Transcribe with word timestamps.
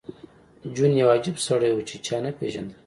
جون 0.75 0.91
یو 1.01 1.07
عجیب 1.15 1.37
سړی 1.47 1.69
و 1.73 1.85
چې 1.89 1.95
چا 2.05 2.17
نه 2.25 2.31
پېژانده 2.37 2.75